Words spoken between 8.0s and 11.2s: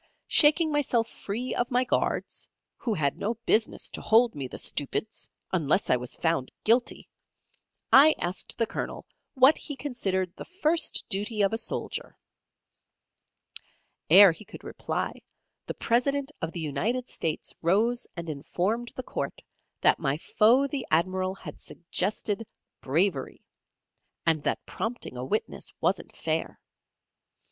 asked the Colonel what he considered the first